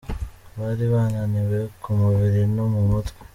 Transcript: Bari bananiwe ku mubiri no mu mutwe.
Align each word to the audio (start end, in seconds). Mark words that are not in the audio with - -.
Bari 0.59 0.85
bananiwe 0.93 1.57
ku 1.81 1.89
mubiri 1.99 2.41
no 2.55 2.65
mu 2.73 2.81
mutwe. 2.89 3.19